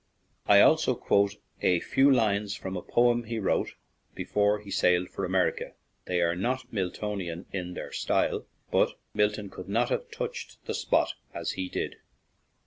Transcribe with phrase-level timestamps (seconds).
[0.47, 4.15] I also quote a few lines from a poem he wrote 58 BALLYSHANNON TO SLIGO
[4.15, 5.73] before he sailed for America;
[6.05, 11.13] they are not Miltonian in their style, but Milton could not have touched the spot
[11.35, 11.97] as he did.